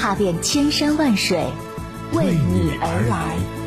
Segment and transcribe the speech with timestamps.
[0.00, 1.44] 踏遍千山万水，
[2.14, 3.59] 为你而来。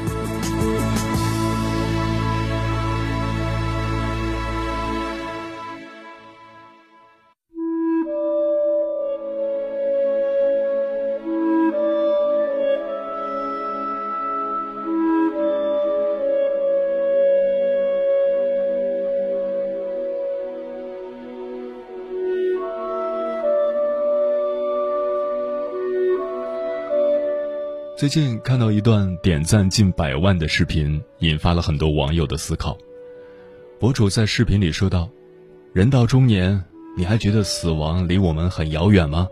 [28.03, 32.77] 最近看到一段点赞近百万的视频，引发了很多网友的思考。
[33.79, 35.09] 博主在视频里说道
[35.71, 36.61] ：“人到中年，
[36.97, 39.29] 你还觉得死亡离我们很遥远吗？”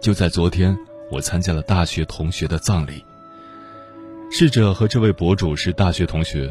[0.00, 0.78] 就在昨天，
[1.10, 3.04] 我参加了大学同学的葬礼。
[4.30, 6.48] 逝者和这位博主是大学同学，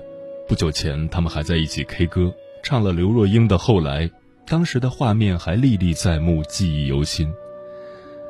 [0.49, 4.05] 不久前他们还在一起 K 歌，唱了刘若英的《后来》，
[4.45, 7.33] 当时的画面还历历在目，记忆犹新。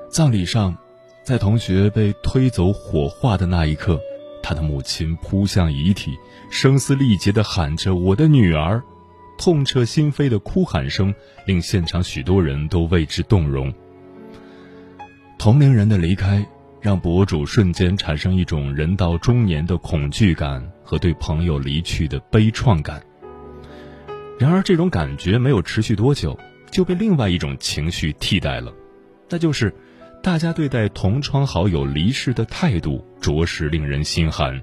[0.07, 0.77] 葬礼上。
[1.23, 3.97] 在同学被推走火化的那一刻，
[4.41, 6.17] 他的母亲扑向遗体，
[6.49, 8.83] 声嘶力竭地喊着“我的女儿”，
[9.39, 11.15] 痛彻心扉的哭喊声
[11.47, 13.73] 令现场许多人都为之动容。
[15.39, 16.45] 同龄人的离开，
[16.81, 23.01] 让博主瞬间产生一种人到中年的恐惧感和对朋友离去的悲怆感。
[24.37, 26.37] 然而，这种感觉没有持续多久，
[26.69, 28.73] 就被另外一种情绪替代了，
[29.29, 29.73] 那就是。
[30.23, 34.57] 大家对待同窗好友离世的态度，着实令人心寒。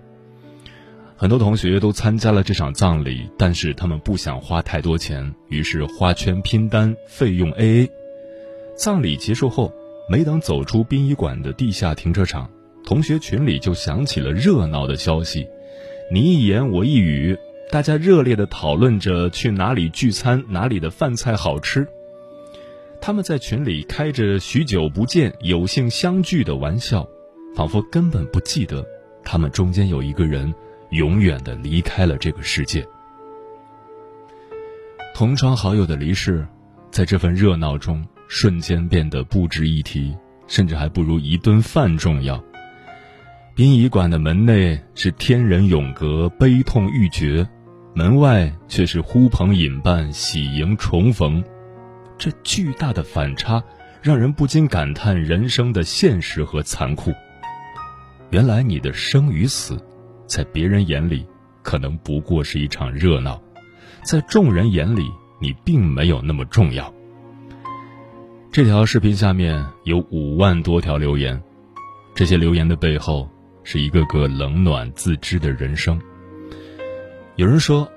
[1.19, 7.91] 很多同学都参加了这场葬礼，但是他们不想花太多钱，于是花圈拼单，费用 AA。
[8.75, 9.71] 葬礼结束后，
[10.09, 12.51] 没等走出殡仪馆的地下停车场，
[12.83, 15.47] 同学群里就响起了热闹的消息，
[16.11, 17.37] 你一言我一语，
[17.71, 21.87] 大家热烈地讨论着去哪里聚餐，哪里的饭菜好吃。
[23.03, 27.07] 他们在群里开着许久不见、有幸相聚的玩笑，
[27.55, 28.85] 仿佛根本不记得
[29.25, 30.53] 他们中间有一个人
[30.91, 32.87] 永远的离开了这个世界。
[35.15, 36.47] 同窗好友的离世，
[36.91, 40.15] 在这份热闹中瞬间变得不值一提，
[40.47, 42.43] 甚至还不如一顿饭重要。
[43.55, 47.47] 殡仪馆的门内是天人永隔、悲痛欲绝，
[47.95, 51.43] 门外却是呼朋引伴、喜迎重逢。
[52.21, 53.65] 这巨大的反差，
[54.03, 57.15] 让人不禁感叹人生的现实和残酷。
[58.29, 59.83] 原来你的生与死，
[60.27, 61.27] 在别人眼里
[61.63, 63.41] 可能不过是一场热闹，
[64.05, 65.11] 在众人眼里
[65.41, 66.93] 你并没有那么重要。
[68.53, 71.43] 这条视频下面有五万多条留言，
[72.15, 73.27] 这些留言的背后
[73.65, 75.99] 是一个个冷暖自知的人生。
[77.37, 77.91] 有人说，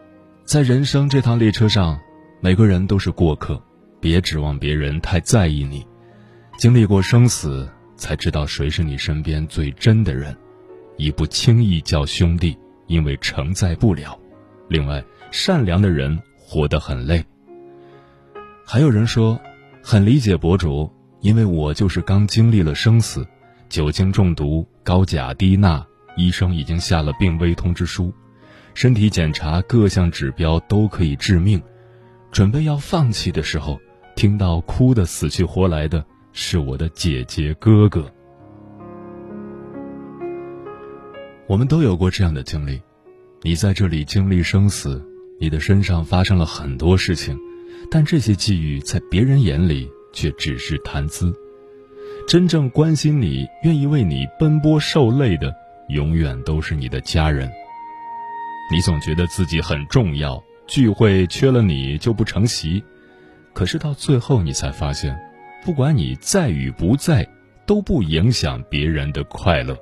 [0.45, 1.99] 在人生这趟列车上，
[2.39, 3.61] 每个人都是过客。
[4.03, 5.87] 别指望别人太在意你，
[6.57, 10.35] 经历过生死，才知道谁是你身边最真的人，
[10.97, 14.19] 已不轻易叫兄弟，因为承载不了。
[14.67, 17.23] 另外，善良的人活得很累。
[18.65, 19.39] 还有人说，
[19.81, 23.25] 很理解博主，因为我就是刚经历了生死，
[23.69, 25.81] 酒精中毒、高钾低钠，
[26.17, 28.13] 医生已经下了病危通知书，
[28.73, 31.63] 身体检查各项指标都可以致命，
[32.33, 33.79] 准备要放弃的时候。
[34.15, 38.09] 听到哭的死去活来的是我的姐姐哥哥。
[41.47, 42.81] 我们都有过这样的经历，
[43.41, 45.03] 你在这里经历生死，
[45.39, 47.37] 你的身上发生了很多事情，
[47.91, 51.33] 但这些际遇在别人眼里却只是谈资。
[52.27, 55.53] 真正关心你、愿意为你奔波受累的，
[55.89, 57.51] 永远都是你的家人。
[58.71, 62.81] 你总觉得自己很重要，聚会缺了你就不成席。
[63.53, 65.15] 可是到最后，你才发现，
[65.63, 67.27] 不管你在与不在，
[67.65, 69.77] 都不影响别人的快乐。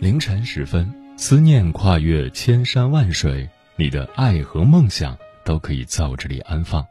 [0.00, 3.46] 凌晨时分，思念跨越千山万水，
[3.76, 6.84] 你的爱和梦想都可以在我这里安放。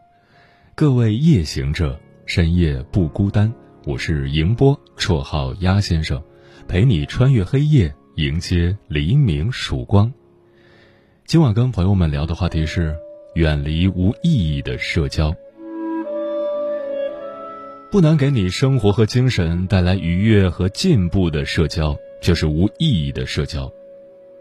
[0.75, 3.51] 各位夜行者，深夜不孤单。
[3.83, 6.21] 我是迎波，绰号鸭先生。
[6.69, 10.13] 陪你穿越黑夜，迎接黎明曙光。
[11.25, 12.95] 今晚跟朋友们聊的话题是：
[13.33, 15.35] 远离无意义的社交。
[17.89, 23.67] 不能给你生活和精神带来愉悦和进步的社交，就是无意义的社交。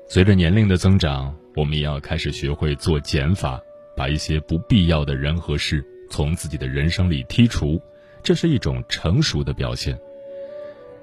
[0.06, 3.58] 随着年龄的增长，我们也要开始学会做减法，
[3.96, 7.80] 把一些不必要的人和事从自己的人生里剔除，
[8.22, 9.98] 这是一种成熟的表现。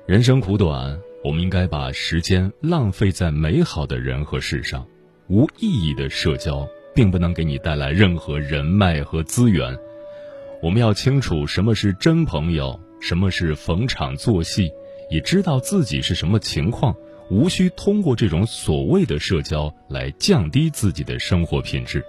[0.05, 0.95] 人生苦短，
[1.25, 4.85] 我们应该把时间浪费在美好的人和事上。
[5.27, 9.75] 无意义的社交并不能给你带来任何人脉和资源。
[10.61, 14.71] 我们要清楚什么是真朋友，什么是逢场作戏，
[15.09, 16.95] 也知道自己是什么情况，
[17.31, 22.05] 无需通过这种所谓的社交来降低自己的生活品质。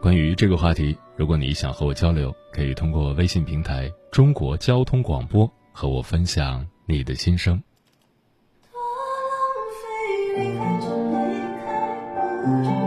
[0.00, 5.46] 关于这个话题，如果你想和我交流，可以通过微信平台“中国交通广播”。
[5.74, 7.62] 和我分享你的心声。
[10.34, 11.66] 离开就离开
[12.42, 12.81] 不值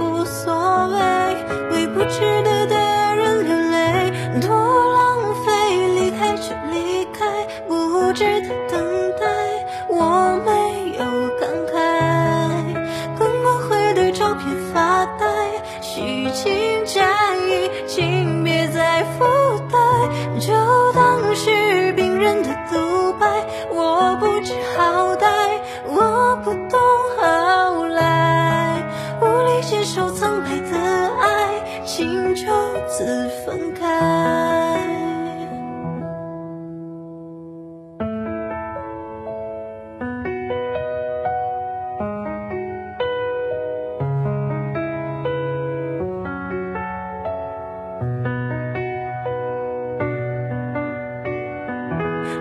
[0.00, 0.21] ooh.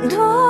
[0.10, 0.41] 多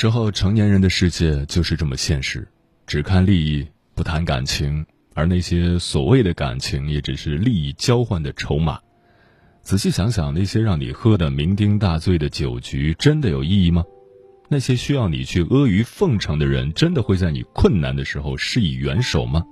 [0.00, 2.48] 时候，成年人的世界就是这么现实，
[2.86, 8.80] 只看利益，不谈感情，而那些所谓的感情，也只是利益交换的筹码。
[9.60, 13.84] 仔细想想，那些让你喝得酩酊大醉的酒局，真的有意义吗？
[14.48, 19.44] 那些需要你去阿谀奉承的人，真的会在你困难的时候施以援手吗？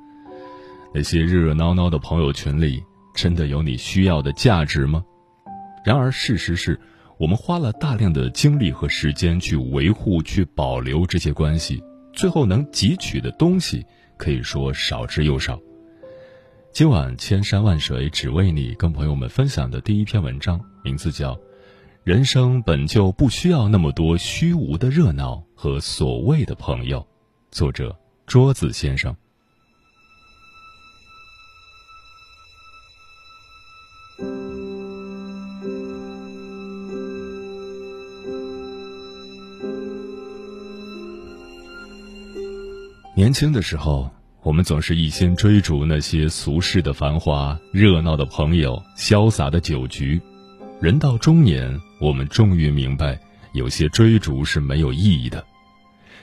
[0.94, 2.82] 那些热热闹闹的朋友群里，
[3.14, 5.04] 真的有你需要的价值吗？
[5.84, 6.80] 然而，事实是。
[7.18, 11.82] 我们花了大量的精力和时间去维护、去保留这些关系，
[12.12, 13.84] 最后能汲取的东西
[14.16, 15.58] 可以说少之又少。
[16.70, 21.34] 今晚千山万水只为你，跟朋友们分享的第一篇文章，名字叫
[22.04, 27.00] 《人生本就不需要那么多虚无的热闹和所谓的朋友》，
[27.50, 29.12] 作者桌子先生。
[43.18, 44.08] 年轻的时候，
[44.44, 50.20] 我们总是一心追逐那些俗世的繁华、热闹的朋友、潇洒的酒局。
[50.80, 53.18] 人到中年，我们终于明白，
[53.54, 55.44] 有些追逐是没有意义的。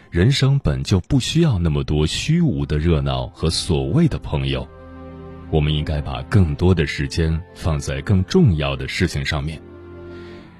[0.09, 4.65] 人生本就不需要那么多虚无的热闹和所谓的朋友。
[5.51, 9.61] 我们应该把更多的时间放在更重要的事情上面。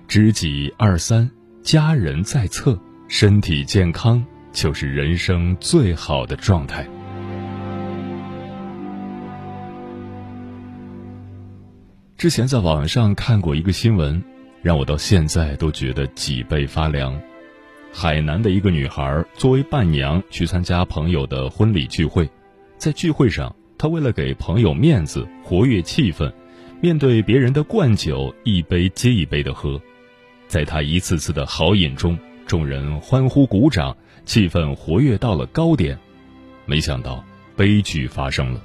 [0.06, 1.32] 知己二三，
[1.64, 2.78] 家人在侧，
[3.08, 4.22] 身体健康。
[4.56, 6.88] 就是人生最好的状态。
[12.18, 14.24] 之前在网上看过一个新闻，
[14.62, 17.22] 让我到现在都觉得脊背发凉。
[17.92, 22.30] 海南的一个女孩作为伴娘去参加朋友的婚礼聚会，
[22.78, 26.32] 在聚会上，她为了给朋友面子，活跃气氛，
[26.80, 29.80] 面对别人的灌酒，一杯接一杯的喝。
[30.48, 35.98] 在她一次次的豪饮中，众人欢呼鼓掌，气氛活跃到了高点。
[36.66, 37.24] 没想到
[37.56, 38.62] 悲剧发生了，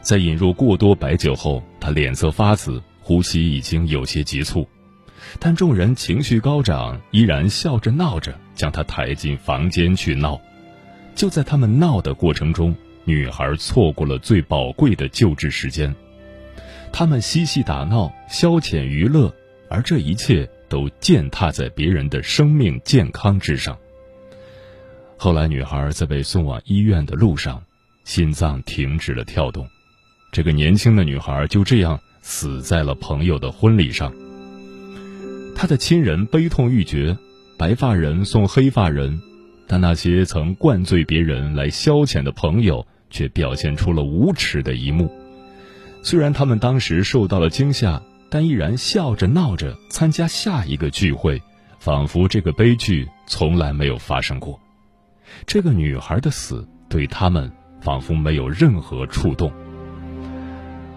[0.00, 4.68] 在饮入过多白酒后，他脸色发紫，呼吸已经有些急促。
[5.38, 10.40] 但众人情绪高涨，依然笑着闹着将他抬进房间去闹。
[11.14, 15.94] 就在他们闹的过程中，女孩错过了最宝贵的救治时间。
[16.92, 19.32] 他们嬉戏打闹，消遣娱乐，
[19.68, 23.78] 而这一切都践踏在别人的生命健康之上。
[25.16, 27.62] 后来，女孩在被送往医院的路上，
[28.02, 29.68] 心脏停止了跳动。
[30.32, 34.12] 这个年轻的女孩就这样死在了朋友的婚礼上。
[35.54, 37.16] 她的亲人悲痛欲绝，
[37.56, 39.22] 白发人送黑发人，
[39.68, 45.08] 但那些曾灌醉别人来消遣的朋友却表现出了无耻的一幕。
[46.02, 48.02] 虽然他们当时受到了惊吓，
[48.34, 51.40] 但依然笑着闹着参加下一个聚会，
[51.78, 54.58] 仿佛这个悲剧从来没有发生过。
[55.46, 57.48] 这个女孩的死对他们
[57.80, 59.52] 仿佛没有任何触动。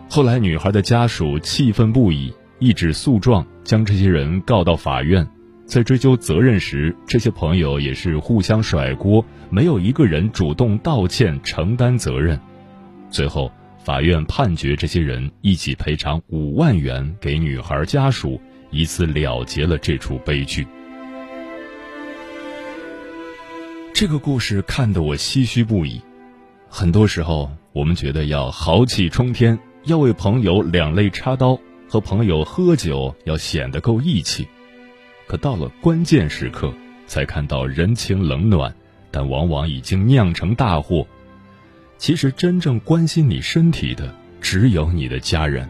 [0.09, 2.33] 后来，女孩的家属气愤不已。
[2.57, 5.27] 一纸诉状将这些人告到法院，
[5.63, 12.39] 在追究责任时，这些朋友也是互相甩锅，没有一个人主动道歉承担责任。
[13.11, 13.51] 最后，
[13.87, 18.37] 法院判决这些人一起赔偿五万元给女孩家属，
[18.69, 20.67] 以此了结了这出悲剧。
[23.93, 26.01] 这个故事看得我唏嘘不已。
[26.67, 31.57] 很多时候，我们觉得要豪气冲天，要为朋友两肋插刀。
[31.87, 34.45] 和朋友喝酒要显得够义气，
[35.27, 36.73] 可到了关键时刻，
[37.05, 38.75] 才看到人情冷暖，
[39.11, 41.07] 但往往已经酿成大祸。
[41.97, 45.67] 其实真正关心你身体的，只有你的家人。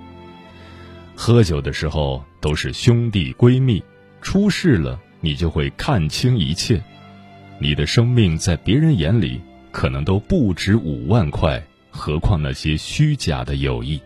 [1.16, 3.84] 喝酒的时候都是兄弟闺蜜，
[4.22, 6.82] 出事了你就会看清一切。
[7.60, 9.42] 你的生命在别人眼里
[9.72, 14.00] 可能都不值五万块，何况那些虚假的友谊。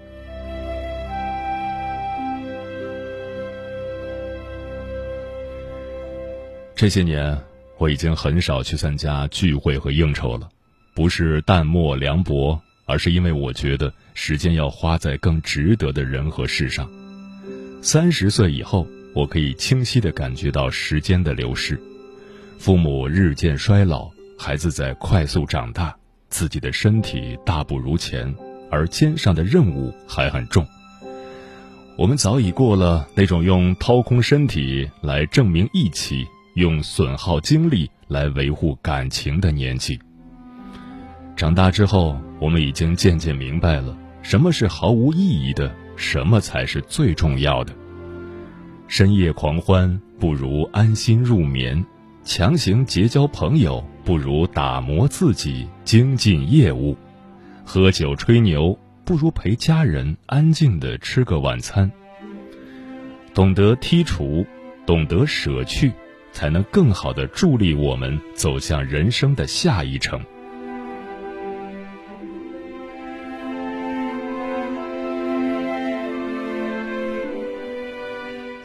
[6.75, 7.37] 这些年，
[7.77, 10.49] 我已经很少去参加聚会和应酬了，
[10.93, 16.89] 不是淡漠凉薄，而是因为我觉得时间要花在更值得的人和事上。
[17.81, 21.79] 三十岁以后，我可以清晰地感觉到时间的流逝，
[22.60, 25.95] 父母日渐衰老，孩子在快速长大，
[26.29, 28.33] 自己的身体大不如前，
[28.69, 30.65] 而肩上的任务还很重。
[31.98, 36.25] 我们早已过了那种用掏空身体来证明义气。
[36.55, 39.98] 用损耗精力来维护感情的年纪。
[41.35, 47.73] 长大之后，我们已经渐渐明白了什么是毫无意义的，什么才是最重要的。
[48.88, 51.83] 深夜狂欢不如安心入眠，
[52.23, 56.95] 强行结交朋友不如打磨自己精进业务，
[57.65, 61.91] 喝酒吹牛不如陪家人安静的吃个晚餐。
[63.33, 64.45] 懂得剔除，
[64.85, 65.91] 懂得舍去。
[66.33, 70.17] 才能更好的助力我们走向人生的下一程。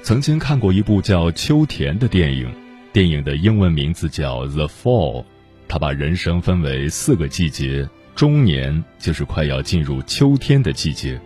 [0.07, 2.49] 曾经看过一部叫《秋田》的电影，
[2.93, 5.23] 电影的英文名字叫《The Fall》，
[5.67, 7.85] 他把人生分为四个季节，
[8.15, 11.21] 中年就是快要进入秋天的季节。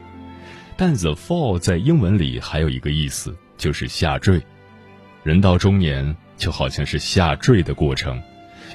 [0.78, 4.40] 但 The Fall 在英文里还有一个意思，就是下坠。
[5.24, 6.16] 人到中年。
[6.38, 8.18] 就好像是下坠的过程，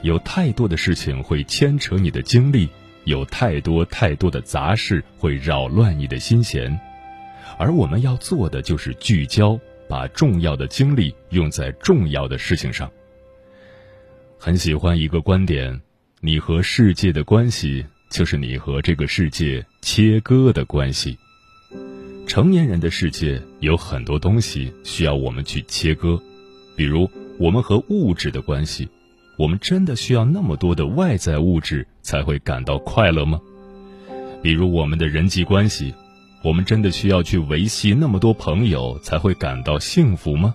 [0.03, 2.69] 有太多的事情会牵扯你的精力，
[3.05, 6.79] 有太多太多的杂事会扰乱你的心弦，
[7.57, 12.91] 而我们要做的就是聚焦，把重要的精力用在重要的事情上。
[14.37, 15.81] 很喜欢一个观点：
[16.19, 21.17] 你和世界的关系，就是你和这个世界切割的关系。
[22.27, 26.21] 成年人的世界有很多东西需要我们去切割，
[26.75, 27.09] 比如。
[27.37, 28.87] 我们和物质的关系，
[29.37, 33.41] 我们真的需要那么多的外在物质才会感到快乐吗？
[34.41, 35.93] 比如我们的人际关系，
[36.45, 40.53] 我们真的需要去维系那么多朋友才会感到幸福吗？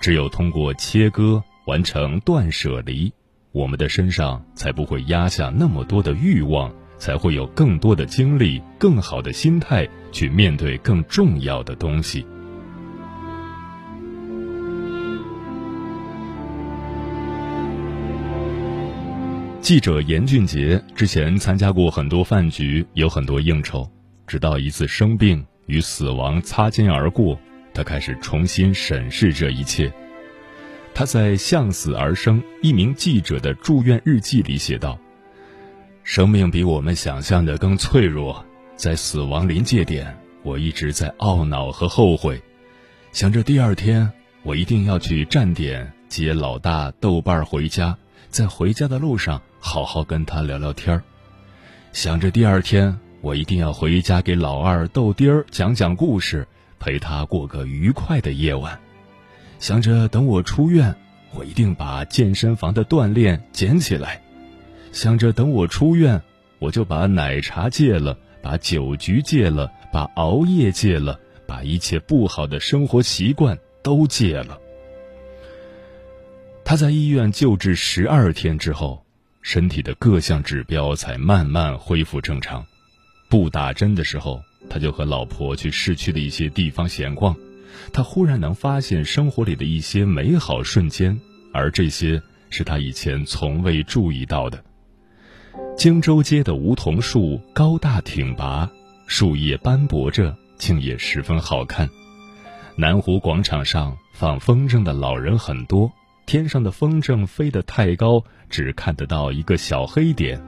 [0.00, 3.12] 只有通过切割完成断舍离
[3.52, 12.26] 我们的身上才不会压下那么多的欲望才会有更多的精力更好的心态去面对更重要的东西。
[19.60, 23.88] 记者严俊杰之前参加过很多饭局有很多应酬。
[24.30, 27.36] 直到一次生病与死亡擦肩而过，
[27.74, 29.92] 他开始重新审视这一切。
[30.94, 34.96] 他在《向死而生：一名记者的住院日记》里写道
[36.04, 38.44] ：“生命比我们想象的更脆弱，
[38.76, 42.40] 在死亡临界点，我一直在懊恼和后悔，
[43.10, 44.08] 想着第二天
[44.44, 51.02] 我一定要去站点接老大豆瓣回家，在回家的路上。”好好跟他聊聊天儿，
[51.92, 56.46] 想着第二天我一定要回家给老二豆丁儿讲讲故事，
[56.78, 58.78] 陪他过个愉快的夜晚。
[59.58, 60.94] 想着等我出院，
[61.32, 64.22] 我一定把健身房的锻炼捡起来。
[64.92, 66.20] 想着等我出院，
[66.58, 74.58] 我就把奶茶戒了，把酒局戒了，把熬夜戒了，把一切不好的生活习惯都戒了。
[76.64, 79.04] 他在医院救治十二天之后。
[79.42, 82.62] 身体的各项指标才慢慢恢复正常。
[83.30, 87.34] 不打针的时候，他就和老婆去市区的一些地方闲逛。
[87.92, 91.18] 他忽然能发现生活里的一些美好瞬间，
[91.52, 92.20] 而这些
[92.50, 94.62] 是他以前从未注意到的。
[95.76, 98.68] 荆州街的梧桐树高大挺拔，
[99.06, 101.88] 树叶斑驳着，竟也十分好看。
[102.76, 105.90] 南湖广场上放风筝的老人很多。
[106.26, 110.40] 天上的风筝飞得太高，只看得到一个小黑点。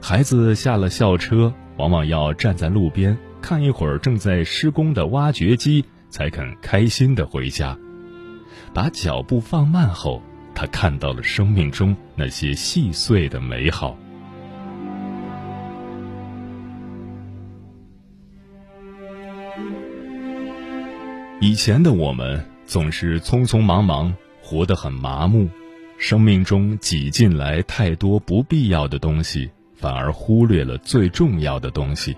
[0.00, 7.76] 孩子下了校车，往往要站在路边看一会儿正在施工的挖掘机，才肯开心的回家。
[8.74, 10.22] 把脚步放慢后，
[10.54, 13.96] 他看到了生命中那些细碎的美好。
[21.40, 24.14] 以前的我们总是匆匆忙忙。
[24.48, 25.48] 活得很麻木，
[25.98, 32.16] 生命中挤进来太多不必要的东西，反而忽略了最重要的东西。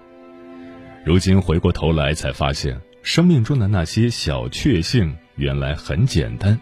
[1.05, 6.59] 如今回过头来，才发现生命中的那些小确幸原来很简单。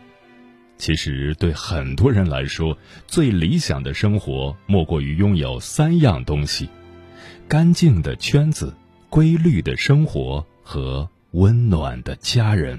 [0.78, 6.68] 其实对很多人来说，最理想的生活莫过于拥有三样东西：
[7.48, 8.74] 干净的圈子、
[9.09, 12.78] 规律的生活和温暖的家人。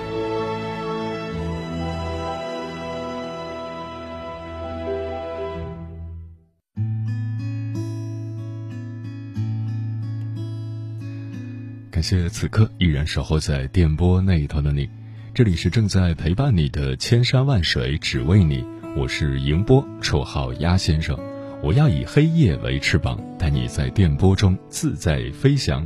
[12.01, 14.89] 感谢此刻依然守候在电波那一头的你，
[15.35, 18.65] 这里是正在陪伴你的千山万水只为你，
[18.97, 21.15] 我是迎波，绰号鸭先生，
[21.61, 25.85] 我要以黑夜为翅膀，带你在电波中自在飞翔。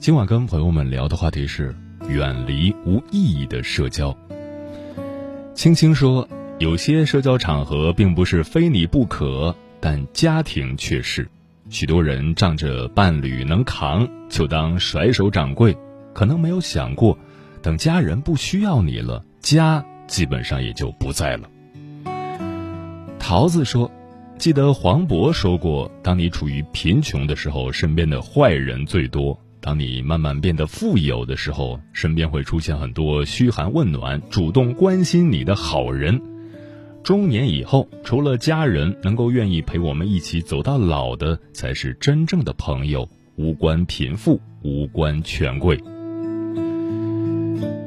[0.00, 1.72] 今晚跟朋友们聊的话题是
[2.08, 4.12] 远离无意义的社交。
[5.54, 11.28] 青青说，有些社交场合并不是非你不可，但家庭却是。
[11.72, 15.74] 许多人仗着伴侣能扛，就当甩手掌柜，
[16.12, 17.16] 可能没有想过，
[17.62, 21.48] 等家人不需要你了，家基本上也就不在了。
[23.18, 23.90] 桃子说
[24.36, 36.20] ：“记得黄渤说过，当你处于贫穷的时候，身边的坏人最多；当你慢慢变得富有的时候，身边会出现很多嘘寒问暖、主动关心你的好人。”
[37.02, 43.08] 中年以后，除了家人能够愿意陪我们一起走到老的，才是真正的朋友。
[43.36, 45.82] 无关贫富，无关权贵。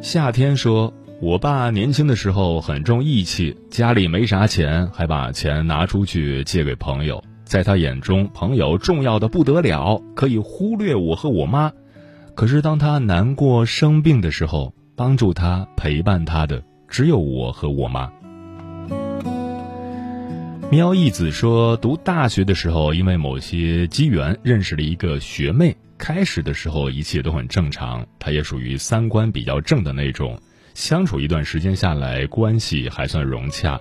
[0.01, 7.23] 夏天说：“我爸年轻的时候很重义气，家里没啥钱，还把钱拿出去借给朋友。
[7.45, 11.71] 在他眼中，朋友重要的不得了，可以忽略我和我妈。
[12.33, 18.11] 可是当他难过生病的时候，帮助他、陪伴他的只有我和我妈。”
[20.75, 25.73] 喵一子说，读大学的时候，因为某些机缘认识了一个学妹。
[25.97, 30.37] 开始的时候一切都很正常，她也属于三观比较正的那种。
[30.73, 33.79] 相处一段时间下来，关系还算融洽。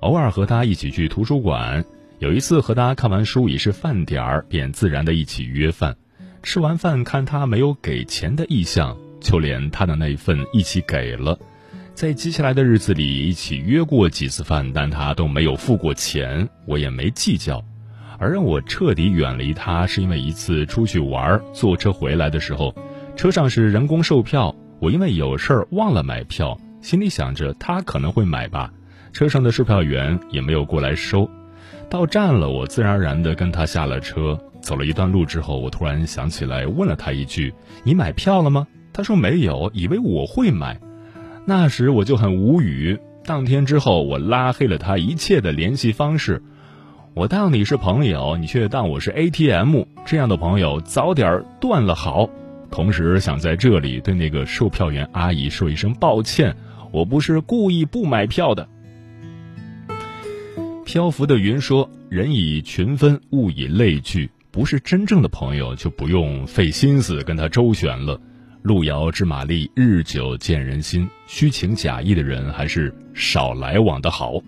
[0.00, 1.82] 偶尔和她一起去图书馆，
[2.18, 5.96] 有一次和她看完书已是饭点儿，便自然的一起约饭。
[6.42, 11.38] 吃完饭看他没有给钱的意向，就连他的那份一起给了。
[11.94, 17.64] 在接下来的日子里，一起约过几次饭，但他都没有付过钱，我也没计较。
[18.18, 22.74] 而让我彻底远离他，是因为一次出去玩，坐车回来的时候，
[23.14, 28.72] 车上是人工售票，我因为有事儿忘了买票，心里想着他可能会买吧，
[29.12, 31.30] 车上的售票员也没有过来收。
[31.88, 34.36] 到站了，我自然而然地跟他下了车。
[34.60, 37.54] 走了一段路之后，我突然想起来，问了他一句
[37.84, 40.80] ：“你买票了吗？”他说没有，以为我会买。
[41.46, 42.98] 那时我就很无语。
[43.24, 46.42] 当天之后，我拉黑了他一切的联系方式。
[47.14, 52.28] 我当你是朋友，你却当我是 ATM，这样的朋友早点断了好。
[52.70, 56.56] 同时想在这里对那个售票员阿姨说一声抱歉，
[56.90, 58.68] 我不是故意不买票的。
[60.84, 68.20] 漂浮的云说：“人以群分，物以类聚，不是真正的朋友就不用费心思跟他周旋了。
[68.64, 74.40] 路遥知马力，日久见人心，虚情假意的人还是少来往的好。”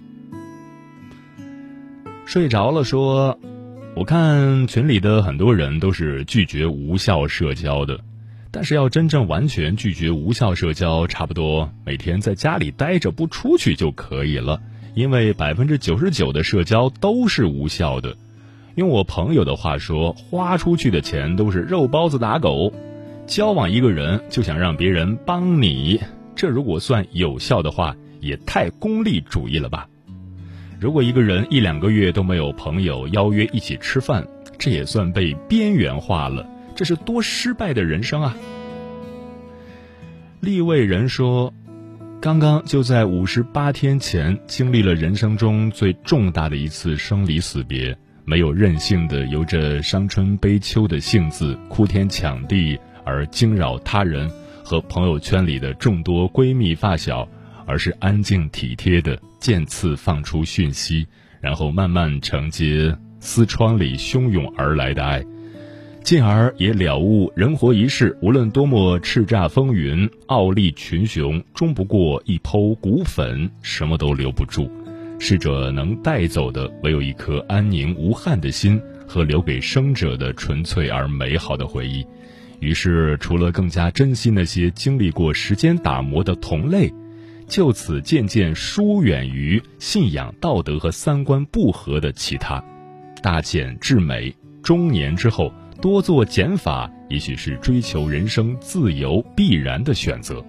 [2.25, 3.39] 睡着了，说
[3.95, 8.01] ：“我看群里的很多人都是拒绝无效社交的，
[8.51, 14.59] 但是要真正完全拒绝无效社交，差不多每天在家里待着不出去就可以了。
[14.95, 18.17] 因为百分之九十九的社交都是无效的。
[18.77, 22.73] 用我朋友的话说，花出去的钱都是肉包子打狗。
[23.27, 26.01] 交往一个人就想让别人帮你，
[26.35, 29.89] 这如果算有效的话，也太功利主义了吧。”
[30.79, 34.27] 如果一个人一两个月都没有朋友邀约一起吃饭，
[34.59, 36.47] 这也算被边缘化了。
[36.75, 38.37] 这是多失败的人生啊！
[40.41, 41.53] 立位人说，
[42.21, 54.31] 刚刚就在五十八天前经历了人生中最重大的一次生离死别，没有任性的由着伤春悲秋的性子哭天抢地而惊扰他人
[54.63, 57.27] 和朋友圈里的众多闺蜜发小。
[57.69, 61.05] 而是安静体贴的渐次放出讯息，
[61.41, 65.21] 然后慢慢承接丝窗里汹涌而来的爱，
[66.01, 74.71] 进而也了悟人活一世，无论多么叱咤风云、傲立群雄，终不过一抔骨粉，什么都留不住。
[75.19, 82.07] 逝者能带走的，唯有一颗安宁无憾的心和留给生者的纯粹而美好的回忆。
[82.61, 86.93] 于是，除了更加珍惜那些经历过时间打磨的同类。
[87.49, 92.61] 就此渐渐疏远于信仰、道德和三观不合的其他，
[93.23, 94.35] 大减至美。
[94.65, 100.45] 中年之后多做减法，也许是追求人生自由必然的选择。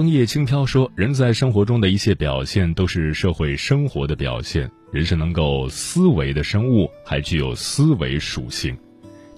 [0.00, 4.70] 枫叶轻飘说：“人在生活中的一切表现，都是社会生活的表现。
[4.90, 8.74] 人是能够思维的生物，还具有思维属性。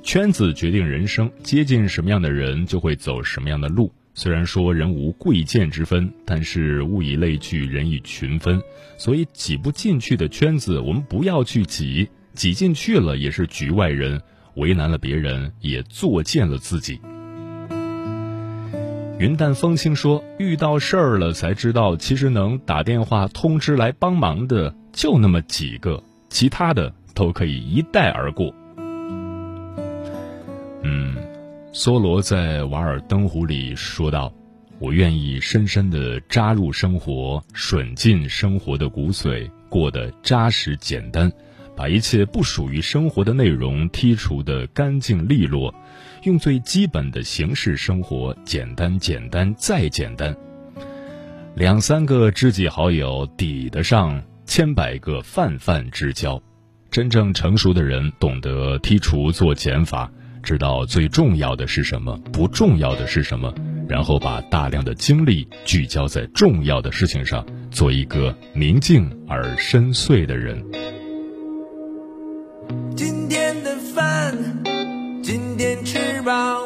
[0.04, 8.62] 圈子决定人生，接近什么样的人，就会走什么样的路。”虽然说人无贵贱之分，但是物以类聚，人以群分，
[8.96, 14.22] 所以挤不进去的圈子，我们不要去挤；挤进去了，也是局外人，
[14.54, 17.00] 为难了别人，也作践了自己。
[19.22, 28.52] 云淡风轻说：“遇到事儿了才知道，其实能打电话通知来帮忙的就那么几个，其他的都可以一带而过。”
[30.82, 31.14] 嗯。
[31.72, 34.32] 梭罗在《瓦尔登湖》里说道
[34.80, 41.30] ：“我愿意深深地扎入生活，吮进生活的骨髓，过得扎实简单，
[41.76, 45.72] 把一切不属于生活的内容剔除得干净利落，
[46.22, 50.34] 用最基本的形式生活，简单简单再简单。
[51.54, 56.40] 两三个知己好友抵得上千百个泛泛之交。
[56.90, 60.10] 真正成熟的人懂得剔除做减法。”
[60.42, 63.54] 知道最重要的是什么，不重要的是什么，
[63.88, 70.60] 然后把大量的精力聚焦在重要的事情上，做一个宁静而深邃的人。
[72.96, 74.36] 今天的饭，
[75.22, 76.64] 今天吃饱，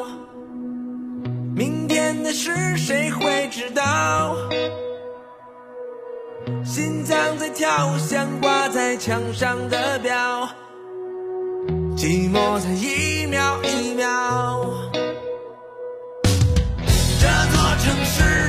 [1.54, 4.34] 明天的事谁会知道？
[6.64, 10.48] 心脏在跳，像挂在墙上的表。
[11.96, 14.72] 寂寞在一秒一秒。
[17.20, 18.45] 这座城市